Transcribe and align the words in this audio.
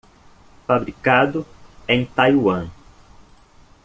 Fabricado 0.65 1.45
em 1.87 2.05
Taiwan. 2.07 2.71